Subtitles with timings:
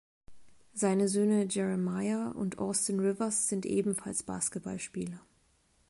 [0.73, 5.19] Seine Söhne Jeremiah und Austin Rivers sind ebenfalls Basketballspieler.